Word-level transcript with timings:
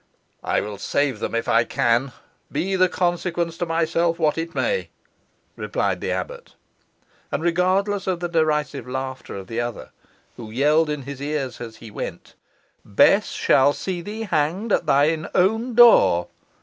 "I 0.43 0.61
will 0.61 0.79
save 0.79 1.19
them 1.19 1.35
if 1.35 1.47
I 1.47 1.63
can, 1.63 2.11
be 2.51 2.75
the 2.75 2.89
consequence 2.89 3.55
to 3.59 3.67
myself 3.67 4.17
what 4.17 4.35
it 4.35 4.55
may," 4.55 4.89
replied 5.55 6.01
the 6.01 6.11
abbot. 6.11 6.55
And, 7.31 7.43
regardless 7.43 8.07
of 8.07 8.19
the 8.19 8.27
derisive 8.27 8.87
laughter 8.89 9.35
of 9.35 9.45
the 9.45 9.61
other, 9.61 9.91
who 10.37 10.49
yelled 10.49 10.89
in 10.89 11.03
his 11.03 11.21
ears 11.21 11.61
as 11.61 11.75
he 11.75 11.91
went, 11.91 12.33
"Bess 12.83 13.27
shall 13.27 13.73
see 13.73 14.01
thee 14.01 14.21
hanged 14.23 14.73
at 14.73 14.87
thy 14.87 15.15
own 15.35 15.75
door!" 15.75 16.29